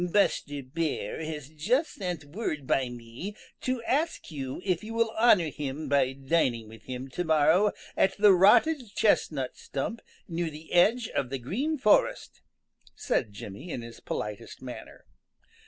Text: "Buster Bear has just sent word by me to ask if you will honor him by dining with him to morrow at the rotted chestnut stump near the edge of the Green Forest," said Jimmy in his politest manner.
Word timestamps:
"Buster 0.11 0.63
Bear 0.63 1.23
has 1.23 1.47
just 1.49 1.91
sent 1.93 2.25
word 2.25 2.65
by 2.65 2.89
me 2.89 3.35
to 3.61 3.83
ask 3.83 4.31
if 4.31 4.83
you 4.83 4.93
will 4.95 5.11
honor 5.15 5.49
him 5.49 5.87
by 5.87 6.13
dining 6.13 6.67
with 6.67 6.85
him 6.85 7.07
to 7.09 7.23
morrow 7.23 7.71
at 7.95 8.17
the 8.17 8.33
rotted 8.33 8.95
chestnut 8.95 9.55
stump 9.57 10.01
near 10.27 10.49
the 10.49 10.73
edge 10.73 11.07
of 11.09 11.29
the 11.29 11.37
Green 11.37 11.77
Forest," 11.77 12.41
said 12.95 13.31
Jimmy 13.31 13.69
in 13.69 13.83
his 13.83 13.99
politest 13.99 14.59
manner. 14.59 15.05